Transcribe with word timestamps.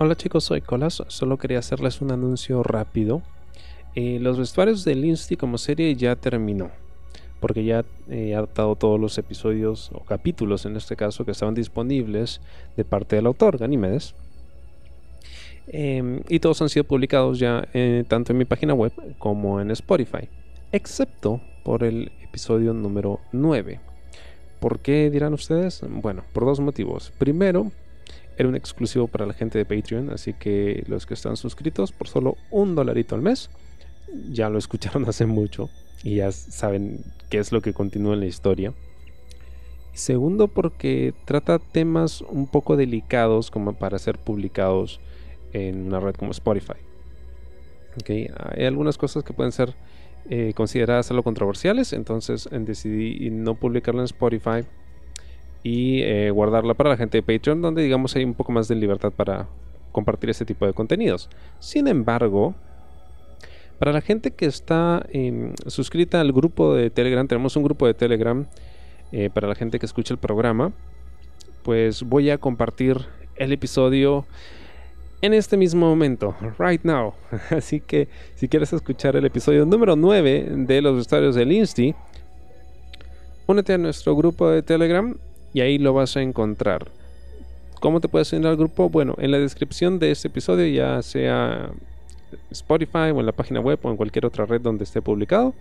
Hola 0.00 0.14
chicos, 0.14 0.44
soy 0.44 0.60
Colas. 0.60 1.02
Solo 1.08 1.38
quería 1.38 1.58
hacerles 1.58 2.00
un 2.00 2.12
anuncio 2.12 2.62
rápido. 2.62 3.20
Eh, 3.96 4.18
los 4.20 4.38
vestuarios 4.38 4.84
de 4.84 4.94
Lindsay 4.94 5.36
como 5.36 5.58
serie 5.58 5.92
ya 5.96 6.14
terminó. 6.14 6.70
Porque 7.40 7.64
ya 7.64 7.84
he 8.08 8.32
adaptado 8.32 8.76
todos 8.76 9.00
los 9.00 9.18
episodios 9.18 9.90
o 9.92 10.04
capítulos 10.04 10.66
en 10.66 10.76
este 10.76 10.94
caso 10.94 11.24
que 11.24 11.32
estaban 11.32 11.56
disponibles 11.56 12.40
de 12.76 12.84
parte 12.84 13.16
del 13.16 13.26
autor, 13.26 13.58
Ganímedes. 13.58 14.14
Em, 15.66 16.22
y 16.28 16.38
todos 16.38 16.62
han 16.62 16.68
sido 16.68 16.84
publicados 16.84 17.40
ya 17.40 17.66
eh, 17.74 18.04
tanto 18.06 18.30
en 18.30 18.38
mi 18.38 18.44
página 18.44 18.74
web 18.74 18.92
como 19.18 19.60
en 19.60 19.72
Spotify. 19.72 20.28
Excepto 20.70 21.40
por 21.64 21.82
el 21.82 22.12
episodio 22.22 22.72
número 22.72 23.18
9. 23.32 23.80
¿Por 24.60 24.78
qué 24.78 25.10
dirán 25.10 25.34
ustedes? 25.34 25.82
Bueno, 25.88 26.22
por 26.32 26.44
dos 26.44 26.60
motivos. 26.60 27.12
Primero, 27.18 27.72
era 28.38 28.48
un 28.48 28.54
exclusivo 28.54 29.08
para 29.08 29.26
la 29.26 29.34
gente 29.34 29.58
de 29.58 29.64
Patreon, 29.64 30.10
así 30.10 30.32
que 30.32 30.84
los 30.86 31.06
que 31.06 31.14
están 31.14 31.36
suscritos 31.36 31.90
por 31.90 32.06
solo 32.06 32.36
un 32.52 32.76
dolarito 32.76 33.16
al 33.16 33.20
mes, 33.20 33.50
ya 34.30 34.48
lo 34.48 34.58
escucharon 34.58 35.06
hace 35.08 35.26
mucho 35.26 35.68
y 36.04 36.16
ya 36.16 36.30
saben 36.30 37.04
qué 37.28 37.38
es 37.38 37.50
lo 37.50 37.60
que 37.60 37.72
continúa 37.72 38.14
en 38.14 38.20
la 38.20 38.26
historia. 38.26 38.72
segundo, 39.92 40.46
porque 40.46 41.12
trata 41.24 41.58
temas 41.58 42.20
un 42.22 42.46
poco 42.46 42.76
delicados 42.76 43.50
como 43.50 43.72
para 43.72 43.98
ser 43.98 44.18
publicados 44.18 45.00
en 45.52 45.88
una 45.88 45.98
red 45.98 46.14
como 46.14 46.30
Spotify. 46.30 46.78
Okay. 48.00 48.30
Hay 48.54 48.66
algunas 48.66 48.96
cosas 48.96 49.24
que 49.24 49.32
pueden 49.32 49.50
ser 49.50 49.74
eh, 50.30 50.52
consideradas 50.54 51.10
algo 51.10 51.24
controversiales, 51.24 51.92
entonces 51.92 52.48
decidí 52.52 53.28
no 53.30 53.56
publicarlo 53.56 54.00
en 54.00 54.04
Spotify 54.04 54.64
y 55.68 56.02
eh, 56.02 56.30
guardarla 56.30 56.72
para 56.72 56.88
la 56.88 56.96
gente 56.96 57.18
de 57.18 57.22
Patreon, 57.22 57.60
donde 57.60 57.82
digamos 57.82 58.16
hay 58.16 58.24
un 58.24 58.32
poco 58.32 58.52
más 58.52 58.68
de 58.68 58.74
libertad 58.74 59.12
para 59.12 59.46
compartir 59.92 60.30
ese 60.30 60.46
tipo 60.46 60.64
de 60.64 60.72
contenidos. 60.72 61.28
Sin 61.58 61.88
embargo, 61.88 62.54
para 63.78 63.92
la 63.92 64.00
gente 64.00 64.30
que 64.30 64.46
está 64.46 65.04
em, 65.12 65.52
suscrita 65.66 66.22
al 66.22 66.32
grupo 66.32 66.74
de 66.74 66.88
Telegram, 66.88 67.28
tenemos 67.28 67.54
un 67.54 67.64
grupo 67.64 67.86
de 67.86 67.92
Telegram 67.92 68.46
eh, 69.12 69.28
para 69.28 69.46
la 69.46 69.54
gente 69.54 69.78
que 69.78 69.84
escucha 69.84 70.14
el 70.14 70.18
programa, 70.18 70.72
pues 71.64 72.02
voy 72.02 72.30
a 72.30 72.38
compartir 72.38 73.04
el 73.36 73.52
episodio 73.52 74.24
en 75.20 75.34
este 75.34 75.58
mismo 75.58 75.86
momento, 75.86 76.34
right 76.58 76.82
now. 76.82 77.12
Así 77.50 77.80
que 77.80 78.08
si 78.36 78.48
quieres 78.48 78.72
escuchar 78.72 79.16
el 79.16 79.26
episodio 79.26 79.66
número 79.66 79.96
9 79.96 80.48
de 80.50 80.80
los 80.80 80.96
vestuarios 80.96 81.34
del 81.34 81.52
Insti, 81.52 81.94
únete 83.46 83.74
a 83.74 83.78
nuestro 83.78 84.16
grupo 84.16 84.48
de 84.48 84.62
Telegram 84.62 85.14
y 85.52 85.60
ahí 85.60 85.78
lo 85.78 85.92
vas 85.92 86.16
a 86.16 86.22
encontrar. 86.22 86.90
¿Cómo 87.80 88.00
te 88.00 88.08
puedes 88.08 88.32
unir 88.32 88.48
al 88.48 88.56
grupo? 88.56 88.88
Bueno, 88.88 89.14
en 89.18 89.30
la 89.30 89.38
descripción 89.38 89.98
de 89.98 90.10
este 90.10 90.28
episodio, 90.28 90.66
ya 90.66 91.00
sea 91.02 91.70
Spotify 92.50 93.10
o 93.14 93.20
en 93.20 93.26
la 93.26 93.32
página 93.32 93.60
web 93.60 93.78
o 93.82 93.90
en 93.90 93.96
cualquier 93.96 94.26
otra 94.26 94.46
red 94.46 94.60
donde 94.60 94.84
esté 94.84 95.00
publicado, 95.00 95.54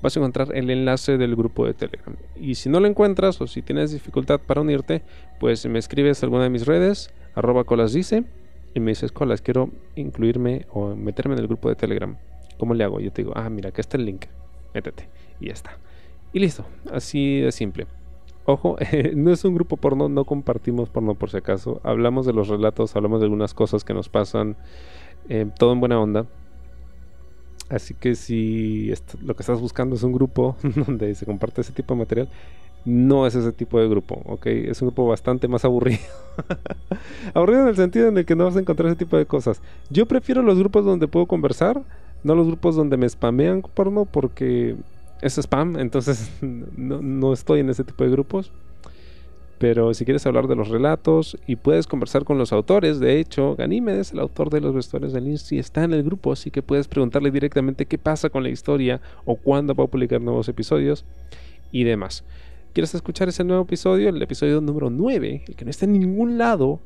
vas 0.00 0.16
a 0.16 0.20
encontrar 0.20 0.54
el 0.54 0.70
enlace 0.70 1.18
del 1.18 1.36
grupo 1.36 1.66
de 1.66 1.74
Telegram. 1.74 2.16
Y 2.36 2.54
si 2.54 2.68
no 2.68 2.80
lo 2.80 2.86
encuentras 2.86 3.40
o 3.40 3.46
si 3.46 3.62
tienes 3.62 3.92
dificultad 3.92 4.40
para 4.40 4.60
unirte, 4.60 5.02
pues 5.38 5.66
me 5.66 5.78
escribes 5.78 6.22
a 6.22 6.26
alguna 6.26 6.44
de 6.44 6.50
mis 6.50 6.66
redes, 6.66 7.10
arroba 7.34 7.64
colas 7.64 7.92
dice, 7.92 8.24
y 8.74 8.80
me 8.80 8.92
dices, 8.92 9.12
colas, 9.12 9.42
quiero 9.42 9.70
incluirme 9.96 10.66
o 10.70 10.94
meterme 10.94 11.34
en 11.34 11.40
el 11.40 11.48
grupo 11.48 11.68
de 11.68 11.74
Telegram. 11.74 12.16
¿Cómo 12.58 12.74
le 12.74 12.84
hago? 12.84 13.00
Yo 13.00 13.10
te 13.12 13.22
digo, 13.22 13.32
ah, 13.36 13.50
mira, 13.50 13.70
aquí 13.70 13.80
está 13.80 13.96
el 13.96 14.04
link, 14.04 14.26
métete. 14.74 15.08
Y 15.40 15.46
ya 15.46 15.52
está. 15.52 15.78
Y 16.32 16.38
listo, 16.38 16.64
así 16.92 17.40
de 17.40 17.50
simple. 17.50 17.86
Ojo, 18.50 18.76
no 19.14 19.30
es 19.30 19.44
un 19.44 19.54
grupo 19.54 19.76
porno, 19.76 20.08
no 20.08 20.24
compartimos 20.24 20.88
porno 20.88 21.14
por 21.14 21.30
si 21.30 21.36
acaso. 21.36 21.80
Hablamos 21.84 22.26
de 22.26 22.32
los 22.32 22.48
relatos, 22.48 22.96
hablamos 22.96 23.20
de 23.20 23.26
algunas 23.26 23.54
cosas 23.54 23.84
que 23.84 23.94
nos 23.94 24.08
pasan, 24.08 24.56
eh, 25.28 25.46
todo 25.56 25.72
en 25.72 25.78
buena 25.78 26.00
onda. 26.00 26.26
Así 27.68 27.94
que 27.94 28.16
si 28.16 28.92
lo 29.22 29.36
que 29.36 29.42
estás 29.42 29.60
buscando 29.60 29.94
es 29.94 30.02
un 30.02 30.12
grupo 30.12 30.56
donde 30.86 31.14
se 31.14 31.26
comparte 31.26 31.60
ese 31.60 31.72
tipo 31.72 31.94
de 31.94 32.00
material, 32.00 32.28
no 32.84 33.24
es 33.24 33.36
ese 33.36 33.52
tipo 33.52 33.78
de 33.78 33.88
grupo, 33.88 34.20
¿ok? 34.24 34.46
Es 34.46 34.82
un 34.82 34.88
grupo 34.88 35.06
bastante 35.06 35.46
más 35.46 35.64
aburrido. 35.64 36.00
aburrido 37.34 37.62
en 37.62 37.68
el 37.68 37.76
sentido 37.76 38.08
en 38.08 38.18
el 38.18 38.24
que 38.24 38.34
no 38.34 38.46
vas 38.46 38.56
a 38.56 38.60
encontrar 38.60 38.88
ese 38.88 38.96
tipo 38.96 39.16
de 39.16 39.26
cosas. 39.26 39.62
Yo 39.90 40.06
prefiero 40.06 40.42
los 40.42 40.58
grupos 40.58 40.84
donde 40.84 41.06
puedo 41.06 41.26
conversar, 41.26 41.82
no 42.24 42.34
los 42.34 42.48
grupos 42.48 42.74
donde 42.74 42.96
me 42.96 43.08
spamean 43.08 43.62
porno 43.62 44.06
porque 44.06 44.74
es 45.22 45.38
spam, 45.38 45.76
entonces 45.78 46.30
no, 46.40 47.32
estoy 47.32 47.60
en 47.60 47.70
ese 47.70 47.84
tipo 47.84 48.04
de 48.04 48.10
grupos. 48.10 48.52
Pero 49.58 49.92
si 49.92 50.06
quieres 50.06 50.24
hablar 50.24 50.48
de 50.48 50.56
los 50.56 50.68
relatos 50.68 51.36
y 51.46 51.56
puedes 51.56 51.86
conversar 51.86 52.24
con 52.24 52.38
los 52.38 52.50
autores, 52.50 52.98
de 52.98 53.20
hecho, 53.20 53.56
Ganímedes, 53.56 54.12
el 54.12 54.20
autor 54.20 54.48
de 54.48 54.62
los 54.62 54.74
vestuarios 54.74 55.12
del 55.12 55.28
Insti, 55.28 55.58
está 55.58 55.84
en 55.84 55.92
el 55.92 56.02
grupo, 56.02 56.32
así 56.32 56.50
que 56.50 56.62
puedes 56.62 56.88
preguntarle 56.88 57.30
directamente 57.30 57.84
qué 57.84 57.98
pasa 57.98 58.30
con 58.30 58.42
la 58.42 58.48
historia 58.48 59.02
o 59.26 59.36
cuándo 59.36 59.74
va 59.74 59.84
a 59.84 59.86
publicar 59.86 60.22
nuevos 60.22 60.48
episodios 60.48 61.04
y 61.72 61.84
demás. 61.84 62.24
¿Quieres 62.72 62.94
escuchar 62.94 63.28
ese 63.28 63.44
nuevo 63.44 63.64
episodio? 63.64 64.08
El 64.08 64.22
episodio 64.22 64.62
número 64.62 64.88
9, 64.88 65.44
el 65.46 65.56
que 65.56 65.64
no 65.66 65.70
está 65.70 65.84
en 65.84 65.92
ningún 65.92 66.38
lado, 66.38 66.80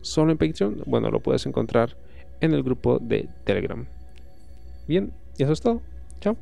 solo 0.00 0.30
en 0.30 0.38
Patreon. 0.38 0.82
Bueno, 0.86 1.10
lo 1.10 1.18
puedes 1.18 1.44
encontrar 1.46 1.96
en 2.40 2.54
el 2.54 2.62
grupo 2.62 3.00
de 3.00 3.28
Telegram. 3.42 3.86
Bien, 4.86 5.12
y 5.36 5.42
eso 5.42 5.52
es 5.52 5.60
todo. 5.60 5.80
Chao. 6.20 6.36